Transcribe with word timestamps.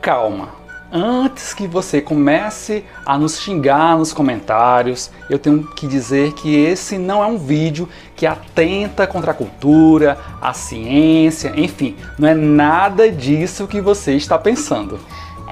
calma. 0.00 0.60
Antes 0.92 1.54
que 1.54 1.68
você 1.68 2.00
comece 2.00 2.84
a 3.06 3.16
nos 3.16 3.40
xingar 3.40 3.96
nos 3.96 4.12
comentários, 4.12 5.08
eu 5.28 5.38
tenho 5.38 5.64
que 5.74 5.86
dizer 5.86 6.32
que 6.32 6.52
esse 6.52 6.98
não 6.98 7.22
é 7.22 7.26
um 7.26 7.38
vídeo 7.38 7.88
que 8.16 8.26
atenta 8.26 9.06
contra 9.06 9.30
a 9.30 9.34
cultura, 9.34 10.18
a 10.42 10.52
ciência, 10.52 11.52
enfim, 11.54 11.96
não 12.18 12.28
é 12.28 12.34
nada 12.34 13.08
disso 13.08 13.68
que 13.68 13.80
você 13.80 14.14
está 14.14 14.36
pensando. 14.36 14.98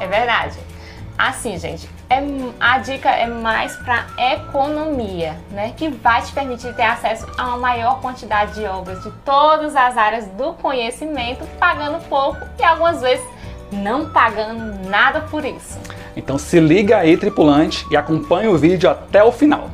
É 0.01 0.09
verdade. 0.09 0.59
Assim, 1.17 1.57
gente, 1.57 1.89
é, 2.11 2.21
a 2.59 2.79
dica 2.79 3.09
é 3.11 3.27
mais 3.27 3.77
para 3.77 4.07
economia, 4.35 5.37
né? 5.51 5.73
Que 5.77 5.89
vai 5.89 6.23
te 6.23 6.33
permitir 6.33 6.75
ter 6.75 6.83
acesso 6.83 7.27
a 7.37 7.49
uma 7.49 7.59
maior 7.59 8.01
quantidade 8.01 8.55
de 8.55 8.65
obras 8.65 9.03
de 9.03 9.11
todas 9.25 9.77
as 9.77 9.97
áreas 9.97 10.27
do 10.29 10.53
conhecimento, 10.55 11.45
pagando 11.59 12.03
pouco 12.09 12.39
e 12.59 12.65
algumas 12.65 13.01
vezes 13.01 13.25
não 13.73 14.09
pagando 14.09 14.89
nada 14.89 15.21
por 15.23 15.45
isso. 15.45 15.79
Então 16.17 16.37
se 16.37 16.59
liga 16.59 16.99
aí, 16.99 17.17
tripulante, 17.17 17.87
e 17.91 17.97
acompanhe 17.97 18.49
o 18.49 18.57
vídeo 18.57 18.91
até 18.91 19.23
o 19.23 19.31
final. 19.31 19.71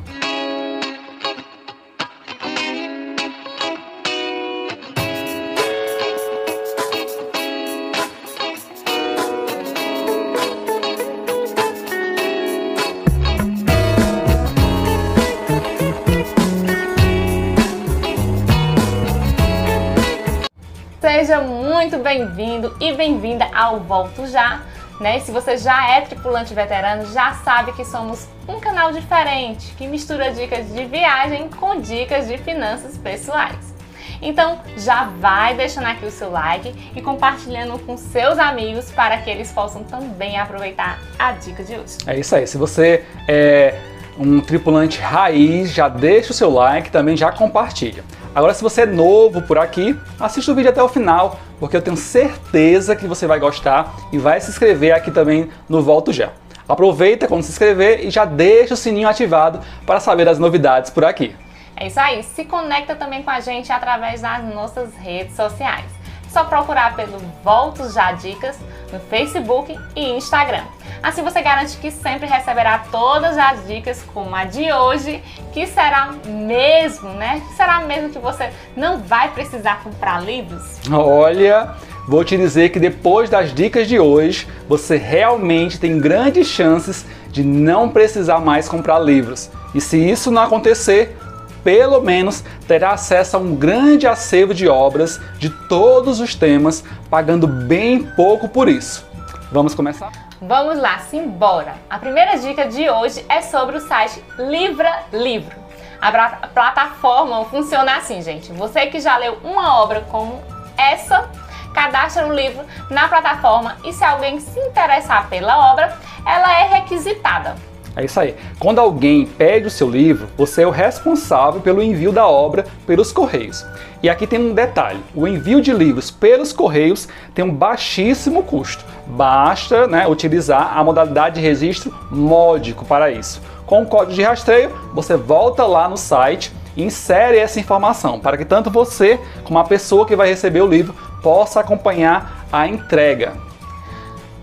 Muito 21.75 21.97
bem-vindo 21.97 22.73
e 22.79 22.93
bem-vinda 22.93 23.49
ao 23.53 23.81
Volto 23.81 24.25
Já. 24.27 24.61
Né? 24.97 25.19
Se 25.19 25.29
você 25.29 25.57
já 25.57 25.91
é 25.91 25.99
tripulante 25.99 26.53
veterano, 26.53 27.05
já 27.11 27.33
sabe 27.33 27.73
que 27.73 27.83
somos 27.83 28.29
um 28.47 28.61
canal 28.61 28.93
diferente 28.93 29.73
que 29.77 29.85
mistura 29.85 30.31
dicas 30.31 30.71
de 30.71 30.85
viagem 30.85 31.49
com 31.49 31.81
dicas 31.81 32.29
de 32.29 32.37
finanças 32.37 32.97
pessoais. 32.97 33.75
Então 34.21 34.61
já 34.77 35.09
vai 35.19 35.53
deixando 35.53 35.87
aqui 35.87 36.05
o 36.05 36.11
seu 36.11 36.31
like 36.31 36.73
e 36.95 37.01
compartilhando 37.01 37.77
com 37.79 37.97
seus 37.97 38.39
amigos 38.39 38.89
para 38.93 39.17
que 39.17 39.29
eles 39.29 39.51
possam 39.51 39.83
também 39.83 40.39
aproveitar 40.39 40.97
a 41.19 41.33
dica 41.33 41.61
de 41.61 41.73
hoje. 41.73 41.97
É 42.07 42.17
isso 42.17 42.33
aí. 42.37 42.47
Se 42.47 42.57
você 42.57 43.03
é 43.27 43.77
um 44.17 44.39
tripulante 44.39 45.01
raiz, 45.01 45.73
já 45.73 45.89
deixa 45.89 46.31
o 46.31 46.33
seu 46.33 46.49
like, 46.49 46.89
também 46.89 47.17
já 47.17 47.33
compartilha. 47.33 48.01
Agora, 48.35 48.53
se 48.53 48.61
você 48.61 48.81
é 48.81 48.85
novo 48.85 49.41
por 49.41 49.57
aqui, 49.57 49.97
assista 50.19 50.51
o 50.51 50.55
vídeo 50.55 50.69
até 50.69 50.83
o 50.83 50.89
final, 50.89 51.39
porque 51.57 51.77
eu 51.77 51.81
tenho 51.81 51.95
certeza 51.95 52.93
que 52.93 53.07
você 53.07 53.25
vai 53.25 53.39
gostar 53.39 53.95
e 54.11 54.17
vai 54.17 54.41
se 54.41 54.49
inscrever 54.49 54.93
aqui 54.93 55.09
também 55.09 55.49
no 55.69 55.81
Volto 55.81 56.11
Já. 56.11 56.31
Aproveita 56.67 57.29
quando 57.29 57.43
se 57.43 57.51
inscrever 57.51 58.05
e 58.05 58.09
já 58.09 58.25
deixa 58.25 58.73
o 58.73 58.77
sininho 58.77 59.07
ativado 59.07 59.61
para 59.85 60.01
saber 60.01 60.25
das 60.25 60.37
novidades 60.37 60.91
por 60.91 61.05
aqui. 61.05 61.33
É 61.77 61.87
isso 61.87 61.97
aí, 61.97 62.23
se 62.23 62.43
conecta 62.43 62.93
também 62.93 63.23
com 63.23 63.29
a 63.29 63.39
gente 63.39 63.71
através 63.71 64.19
das 64.19 64.43
nossas 64.53 64.93
redes 64.97 65.33
sociais. 65.33 65.85
É 66.25 66.29
só 66.29 66.43
procurar 66.43 66.93
pelo 66.93 67.17
Voltos 67.41 67.93
Já 67.93 68.11
Dicas 68.11 68.59
no 68.95 68.99
Facebook 69.01 69.77
e 69.95 70.09
Instagram. 70.11 70.63
Assim 71.03 71.21
você 71.21 71.41
garante 71.41 71.77
que 71.77 71.91
sempre 71.91 72.25
receberá 72.25 72.85
todas 72.91 73.37
as 73.37 73.67
dicas, 73.67 74.03
como 74.13 74.33
a 74.35 74.45
de 74.45 74.71
hoje, 74.71 75.21
que 75.53 75.67
será 75.67 76.13
mesmo, 76.25 77.09
né? 77.09 77.41
Será 77.55 77.81
mesmo 77.81 78.09
que 78.09 78.17
você 78.17 78.49
não 78.75 78.99
vai 78.99 79.29
precisar 79.31 79.83
comprar 79.83 80.23
livros? 80.23 80.79
Olha, 80.91 81.75
vou 82.07 82.23
te 82.23 82.37
dizer 82.37 82.69
que 82.69 82.79
depois 82.79 83.29
das 83.29 83.53
dicas 83.53 83.87
de 83.87 83.99
hoje, 83.99 84.47
você 84.67 84.95
realmente 84.95 85.79
tem 85.79 85.99
grandes 85.99 86.47
chances 86.47 87.05
de 87.29 87.43
não 87.43 87.89
precisar 87.89 88.39
mais 88.39 88.69
comprar 88.69 88.97
livros. 88.99 89.51
E 89.75 89.81
se 89.81 89.97
isso 89.97 90.31
não 90.31 90.41
acontecer, 90.41 91.17
pelo 91.65 91.99
menos 91.99 92.43
terá 92.67 92.91
acesso 92.91 93.35
a 93.35 93.39
um 93.39 93.55
grande 93.55 94.05
acervo 94.05 94.53
de 94.53 94.67
obras 94.67 95.19
de 95.39 95.49
todos 95.49 96.19
os 96.19 96.35
temas, 96.35 96.83
pagando 97.09 97.47
bem 97.47 98.03
pouco 98.03 98.47
por 98.47 98.69
isso. 98.69 99.03
Vamos 99.51 99.73
começar? 99.73 100.11
Vamos 100.39 100.77
lá, 100.77 100.99
simbora! 100.99 101.73
A 101.89 101.97
primeira 101.97 102.37
dica 102.37 102.67
de 102.67 102.87
hoje 102.87 103.25
é 103.27 103.41
sobre 103.41 103.77
o 103.77 103.81
site 103.81 104.23
Livra 104.37 105.05
Livro. 105.11 105.55
A 105.99 106.11
plataforma 106.53 107.43
funciona 107.45 107.97
assim, 107.97 108.21
gente. 108.21 108.51
Você 108.51 108.85
que 108.85 108.99
já 108.99 109.17
leu 109.17 109.39
uma 109.43 109.81
obra 109.81 110.01
como 110.01 110.43
essa, 110.77 111.27
cadastra 111.73 112.27
o 112.27 112.33
livro 112.33 112.63
na 112.91 113.07
plataforma 113.07 113.77
e 113.83 113.91
se 113.91 114.03
alguém 114.03 114.39
se 114.39 114.59
interessar 114.59 115.27
pela 115.29 115.71
obra, 115.71 115.97
ela 116.27 116.59
é 116.59 116.67
requisitada. 116.75 117.55
É 117.95 118.03
isso 118.03 118.19
aí. 118.19 118.35
Quando 118.59 118.79
alguém 118.79 119.25
pede 119.25 119.67
o 119.67 119.71
seu 119.71 119.89
livro, 119.89 120.27
você 120.37 120.63
é 120.63 120.67
o 120.67 120.71
responsável 120.71 121.61
pelo 121.61 121.81
envio 121.81 122.11
da 122.11 122.27
obra 122.27 122.65
pelos 122.85 123.11
correios. 123.11 123.65
E 124.03 124.09
aqui 124.09 124.27
tem 124.27 124.39
um 124.39 124.53
detalhe: 124.53 124.99
o 125.15 125.27
envio 125.27 125.61
de 125.61 125.71
livros 125.71 126.11
pelos 126.11 126.51
correios 126.51 127.07
tem 127.33 127.45
um 127.45 127.53
baixíssimo 127.53 128.43
custo. 128.43 128.83
Basta 129.07 129.87
né, 129.87 130.07
utilizar 130.07 130.77
a 130.77 130.83
modalidade 130.83 131.35
de 131.35 131.41
registro 131.41 131.93
módico 132.11 132.83
para 132.85 133.09
isso. 133.09 133.41
Com 133.65 133.81
o 133.81 133.85
código 133.85 134.13
de 134.13 134.21
rastreio, 134.21 134.71
você 134.93 135.15
volta 135.15 135.65
lá 135.65 135.87
no 135.87 135.97
site 135.97 136.51
e 136.75 136.83
insere 136.83 137.37
essa 137.37 137.59
informação 137.59 138.19
para 138.19 138.37
que 138.37 138.45
tanto 138.45 138.69
você 138.69 139.19
como 139.43 139.57
a 139.57 139.63
pessoa 139.63 140.05
que 140.05 140.15
vai 140.15 140.27
receber 140.27 140.61
o 140.61 140.67
livro 140.67 140.93
possa 141.23 141.61
acompanhar 141.61 142.45
a 142.51 142.67
entrega. 142.67 143.33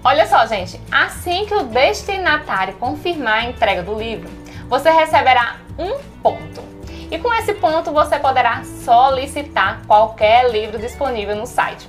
Olha 0.05 0.27
só, 0.27 0.45
gente, 0.47 0.81
assim 0.91 1.47
que 1.47 1.55
o 1.55 1.63
destinatário 1.63 2.75
confirmar 2.75 3.45
a 3.45 3.45
entrega 3.45 3.85
do 3.85 3.95
livro, 3.95 4.29
você 4.69 4.91
receberá 4.91 5.59
um 5.79 5.97
ponto. 6.21 6.61
E 7.09 7.17
com 7.19 7.33
esse 7.35 7.55
ponto 7.55 7.93
você 7.93 8.19
poderá 8.19 8.65
solicitar 8.65 9.83
qualquer 9.87 10.51
livro 10.51 10.77
disponível 10.77 11.37
no 11.37 11.47
site. 11.47 11.89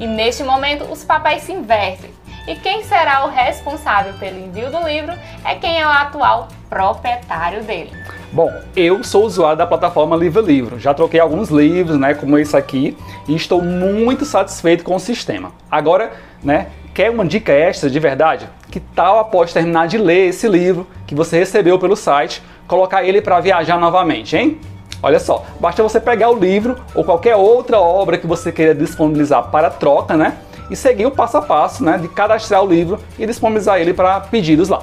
E 0.00 0.06
neste 0.06 0.42
momento 0.42 0.82
os 0.90 1.04
papéis 1.04 1.44
se 1.44 1.52
invertem. 1.52 2.10
E 2.48 2.56
quem 2.56 2.82
será 2.82 3.24
o 3.24 3.30
responsável 3.30 4.14
pelo 4.14 4.36
envio 4.36 4.68
do 4.68 4.80
livro 4.86 5.12
é 5.44 5.54
quem 5.54 5.80
é 5.80 5.86
o 5.86 5.90
atual 5.90 6.48
proprietário 6.68 7.62
dele. 7.62 7.92
Bom, 8.32 8.50
eu 8.74 9.04
sou 9.04 9.24
usuário 9.24 9.56
da 9.56 9.66
plataforma 9.66 10.16
Livro 10.16 10.42
Livro. 10.42 10.80
Já 10.80 10.92
troquei 10.92 11.20
alguns 11.20 11.50
livros, 11.50 11.96
né, 11.96 12.14
como 12.14 12.36
esse 12.36 12.56
aqui, 12.56 12.98
e 13.28 13.36
estou 13.36 13.62
muito 13.62 14.24
satisfeito 14.24 14.82
com 14.82 14.96
o 14.96 14.98
sistema. 14.98 15.52
Agora, 15.70 16.12
né, 16.42 16.66
Quer 16.94 17.10
uma 17.10 17.26
dica 17.26 17.50
extra 17.50 17.90
de 17.90 17.98
verdade? 17.98 18.48
Que 18.70 18.78
tal 18.78 19.18
após 19.18 19.52
terminar 19.52 19.88
de 19.88 19.98
ler 19.98 20.28
esse 20.28 20.46
livro 20.46 20.86
que 21.08 21.12
você 21.12 21.36
recebeu 21.36 21.76
pelo 21.76 21.96
site, 21.96 22.40
colocar 22.68 23.02
ele 23.02 23.20
para 23.20 23.40
viajar 23.40 23.80
novamente, 23.80 24.36
hein? 24.36 24.60
Olha 25.02 25.18
só, 25.18 25.44
basta 25.58 25.82
você 25.82 25.98
pegar 25.98 26.30
o 26.30 26.38
livro 26.38 26.76
ou 26.94 27.02
qualquer 27.02 27.34
outra 27.34 27.80
obra 27.80 28.16
que 28.16 28.28
você 28.28 28.52
queira 28.52 28.72
disponibilizar 28.72 29.50
para 29.50 29.70
troca, 29.70 30.16
né? 30.16 30.36
E 30.70 30.76
seguir 30.76 31.04
o 31.04 31.10
passo 31.10 31.36
a 31.36 31.42
passo, 31.42 31.82
né? 31.82 31.98
De 31.98 32.06
cadastrar 32.06 32.62
o 32.62 32.68
livro 32.68 33.02
e 33.18 33.26
disponibilizar 33.26 33.80
ele 33.80 33.92
para 33.92 34.20
pedidos 34.20 34.68
lá. 34.68 34.80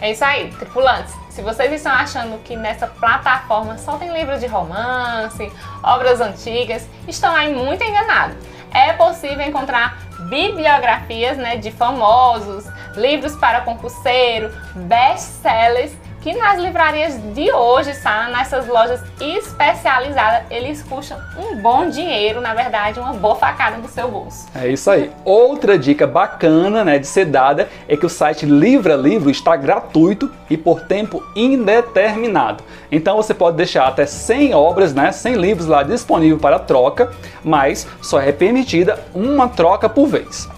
É 0.00 0.10
isso 0.10 0.24
aí, 0.24 0.50
tripulantes. 0.58 1.14
Se 1.28 1.42
vocês 1.42 1.70
estão 1.70 1.92
achando 1.92 2.38
que 2.42 2.56
nessa 2.56 2.86
plataforma 2.86 3.76
só 3.76 3.98
tem 3.98 4.10
livros 4.10 4.40
de 4.40 4.46
romance, 4.46 5.52
obras 5.82 6.18
antigas, 6.18 6.88
estão 7.06 7.34
aí 7.34 7.54
muito 7.54 7.84
enganados. 7.84 8.36
É 8.72 8.94
possível 8.94 9.46
encontrar 9.46 9.98
bibliografias 10.28 11.36
né, 11.36 11.56
de 11.56 11.70
famosos, 11.70 12.64
livros 12.96 13.34
para 13.36 13.62
concurseiro, 13.62 14.50
best-sellers 14.74 15.92
que 16.22 16.32
nas 16.34 16.58
livrarias 16.58 17.18
de 17.34 17.52
hoje, 17.52 17.92
tá? 18.00 18.28
Nessas 18.28 18.68
lojas 18.68 19.02
especializadas, 19.20 20.44
eles 20.50 20.80
custam 20.82 21.18
um 21.36 21.56
bom 21.56 21.88
dinheiro, 21.88 22.40
na 22.40 22.54
verdade, 22.54 23.00
uma 23.00 23.12
boa 23.12 23.34
facada 23.34 23.76
no 23.76 23.88
seu 23.88 24.08
bolso. 24.08 24.46
É 24.54 24.68
isso 24.68 24.88
aí. 24.88 25.10
Outra 25.24 25.76
dica 25.76 26.06
bacana, 26.06 26.84
né, 26.84 26.98
de 26.98 27.06
ser 27.08 27.24
dada 27.24 27.68
é 27.88 27.96
que 27.96 28.06
o 28.06 28.08
site 28.08 28.46
Livra 28.46 28.94
Livro 28.94 29.30
está 29.30 29.56
gratuito 29.56 30.30
e 30.48 30.56
por 30.56 30.82
tempo 30.82 31.22
indeterminado. 31.34 32.62
Então 32.90 33.16
você 33.16 33.34
pode 33.34 33.56
deixar 33.56 33.88
até 33.88 34.06
100 34.06 34.54
obras, 34.54 34.94
né, 34.94 35.10
100 35.10 35.34
livros 35.34 35.66
lá 35.66 35.82
disponível 35.82 36.38
para 36.38 36.58
troca, 36.58 37.10
mas 37.42 37.86
só 38.00 38.20
é 38.20 38.30
permitida 38.30 39.02
uma 39.12 39.48
troca 39.48 39.88
por 39.88 40.06
vez. 40.06 40.48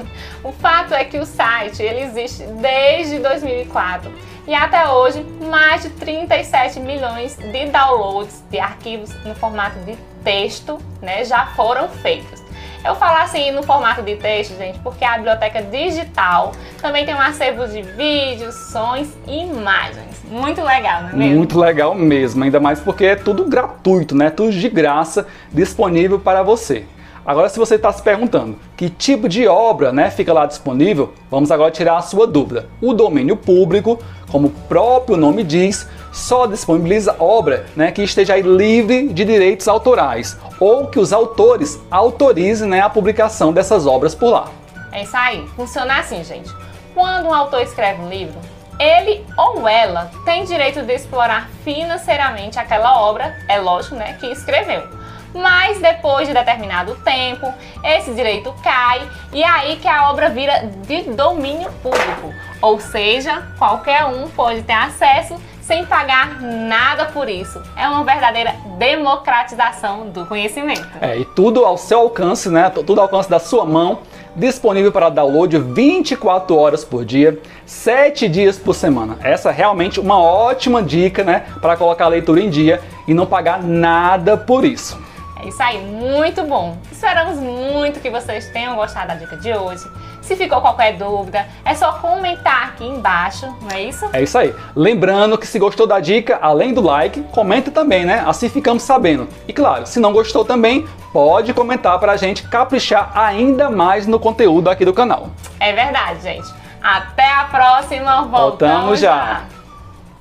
O 0.44 0.52
fato 0.52 0.92
é 0.92 1.04
que 1.04 1.18
o 1.18 1.24
site 1.24 1.82
ele 1.82 2.00
existe 2.00 2.42
desde 2.60 3.18
2004 3.18 4.12
e 4.46 4.54
até 4.54 4.88
hoje 4.88 5.24
mais 5.48 5.82
de 5.82 5.90
37 5.90 6.80
milhões 6.80 7.36
de 7.36 7.66
downloads 7.66 8.42
de 8.50 8.58
arquivos 8.58 9.12
no 9.24 9.34
formato 9.34 9.78
de 9.80 9.96
texto 10.24 10.78
né, 11.00 11.24
já 11.24 11.46
foram 11.56 11.88
feitos. 11.88 12.40
Eu 12.84 12.94
falo 12.94 13.18
assim 13.18 13.50
no 13.50 13.62
formato 13.62 14.02
de 14.02 14.16
texto, 14.16 14.56
gente, 14.56 14.78
porque 14.78 15.04
a 15.04 15.16
biblioteca 15.16 15.60
digital 15.60 16.52
também 16.80 17.04
tem 17.04 17.14
um 17.14 17.20
acervo 17.20 17.66
de 17.68 17.82
vídeos, 17.82 18.54
sons 18.72 19.06
e 19.26 19.42
imagens. 19.42 20.22
Muito 20.24 20.62
legal, 20.62 21.02
não 21.02 21.10
é 21.10 21.14
mesmo? 21.14 21.36
Muito 21.36 21.58
legal 21.58 21.94
mesmo, 21.94 22.42
ainda 22.42 22.58
mais 22.58 22.80
porque 22.80 23.04
é 23.04 23.16
tudo 23.16 23.44
gratuito, 23.44 24.14
né? 24.14 24.30
Tudo 24.30 24.52
de 24.52 24.68
graça, 24.70 25.26
disponível 25.52 26.18
para 26.18 26.42
você. 26.42 26.86
Agora, 27.24 27.48
se 27.48 27.58
você 27.58 27.74
está 27.74 27.92
se 27.92 28.02
perguntando 28.02 28.58
que 28.76 28.88
tipo 28.88 29.28
de 29.28 29.46
obra 29.46 29.92
né, 29.92 30.10
fica 30.10 30.32
lá 30.32 30.46
disponível, 30.46 31.12
vamos 31.30 31.50
agora 31.50 31.70
tirar 31.70 31.96
a 31.96 32.02
sua 32.02 32.26
dúvida. 32.26 32.66
O 32.80 32.94
domínio 32.94 33.36
público, 33.36 33.98
como 34.30 34.48
o 34.48 34.50
próprio 34.50 35.16
nome 35.16 35.44
diz, 35.44 35.86
só 36.10 36.46
disponibiliza 36.46 37.14
obra 37.18 37.66
né, 37.76 37.92
que 37.92 38.02
esteja 38.02 38.36
livre 38.38 39.08
de 39.08 39.24
direitos 39.24 39.68
autorais 39.68 40.36
ou 40.58 40.86
que 40.86 40.98
os 40.98 41.12
autores 41.12 41.78
autorizem 41.90 42.68
né, 42.68 42.80
a 42.80 42.88
publicação 42.88 43.52
dessas 43.52 43.86
obras 43.86 44.14
por 44.14 44.30
lá. 44.30 44.48
É 44.90 45.02
isso 45.02 45.16
aí, 45.16 45.46
funciona 45.54 45.98
assim, 45.98 46.24
gente. 46.24 46.50
Quando 46.94 47.28
um 47.28 47.34
autor 47.34 47.60
escreve 47.60 48.02
um 48.02 48.08
livro, 48.08 48.38
ele 48.78 49.24
ou 49.36 49.68
ela 49.68 50.10
tem 50.24 50.44
direito 50.44 50.82
de 50.82 50.94
explorar 50.94 51.50
financeiramente 51.62 52.58
aquela 52.58 53.02
obra, 53.02 53.36
é 53.46 53.58
lógico, 53.60 53.94
né, 53.94 54.16
que 54.18 54.26
escreveu 54.26 54.99
mas 55.34 55.78
depois 55.80 56.26
de 56.26 56.34
determinado 56.34 56.94
tempo, 56.96 57.52
esse 57.84 58.12
direito 58.12 58.54
cai 58.62 59.06
e 59.32 59.42
é 59.42 59.48
aí 59.48 59.76
que 59.76 59.88
a 59.88 60.10
obra 60.10 60.28
vira 60.28 60.70
de 60.86 61.02
domínio 61.02 61.70
público, 61.82 62.34
ou 62.60 62.80
seja, 62.80 63.42
qualquer 63.58 64.04
um 64.04 64.28
pode 64.28 64.62
ter 64.62 64.72
acesso 64.72 65.36
sem 65.70 65.86
pagar 65.86 66.40
nada 66.42 67.06
por 67.06 67.28
isso. 67.28 67.62
É 67.76 67.86
uma 67.86 68.02
verdadeira 68.02 68.56
democratização 68.76 70.08
do 70.08 70.26
conhecimento. 70.26 70.84
É, 71.00 71.16
e 71.16 71.24
tudo 71.24 71.64
ao 71.64 71.78
seu 71.78 72.00
alcance, 72.00 72.48
né? 72.48 72.68
Tudo 72.70 73.00
ao 73.00 73.04
alcance 73.04 73.30
da 73.30 73.38
sua 73.38 73.64
mão, 73.64 74.00
disponível 74.34 74.90
para 74.90 75.08
download 75.08 75.56
24 75.58 76.56
horas 76.56 76.84
por 76.84 77.04
dia, 77.04 77.38
7 77.64 78.28
dias 78.28 78.58
por 78.58 78.74
semana. 78.74 79.16
Essa 79.22 79.50
é 79.50 79.52
realmente 79.52 80.00
uma 80.00 80.20
ótima 80.20 80.82
dica, 80.82 81.22
né, 81.22 81.44
para 81.60 81.76
colocar 81.76 82.06
a 82.06 82.08
leitura 82.08 82.40
em 82.40 82.50
dia 82.50 82.80
e 83.06 83.14
não 83.14 83.26
pagar 83.26 83.62
nada 83.62 84.36
por 84.36 84.64
isso. 84.64 84.98
É 85.42 85.48
isso 85.48 85.62
aí, 85.62 85.80
muito 85.80 86.44
bom. 86.44 86.76
Esperamos 86.92 87.38
muito 87.38 87.98
que 87.98 88.10
vocês 88.10 88.48
tenham 88.50 88.76
gostado 88.76 89.08
da 89.08 89.14
dica 89.14 89.36
de 89.38 89.52
hoje. 89.54 89.84
Se 90.20 90.36
ficou 90.36 90.60
qualquer 90.60 90.98
dúvida, 90.98 91.46
é 91.64 91.74
só 91.74 91.92
comentar 91.94 92.68
aqui 92.68 92.84
embaixo, 92.84 93.46
não 93.62 93.70
é 93.70 93.82
isso? 93.84 94.06
É 94.12 94.22
isso 94.22 94.36
aí. 94.36 94.54
Lembrando 94.76 95.38
que 95.38 95.46
se 95.46 95.58
gostou 95.58 95.86
da 95.86 95.98
dica, 95.98 96.38
além 96.42 96.74
do 96.74 96.82
like, 96.82 97.22
comenta 97.32 97.70
também, 97.70 98.04
né? 98.04 98.22
Assim 98.26 98.50
ficamos 98.50 98.82
sabendo. 98.82 99.26
E 99.48 99.52
claro, 99.52 99.86
se 99.86 99.98
não 99.98 100.12
gostou 100.12 100.44
também, 100.44 100.86
pode 101.10 101.54
comentar 101.54 101.98
para 101.98 102.12
a 102.12 102.16
gente 102.18 102.42
caprichar 102.42 103.10
ainda 103.14 103.70
mais 103.70 104.06
no 104.06 104.20
conteúdo 104.20 104.68
aqui 104.68 104.84
do 104.84 104.92
canal. 104.92 105.30
É 105.58 105.72
verdade, 105.72 106.22
gente. 106.22 106.48
Até 106.82 107.26
a 107.32 107.44
próxima. 107.44 108.22
Voltamos, 108.22 108.30
Voltamos 108.30 109.00
já. 109.00 109.16
já. 109.16 109.59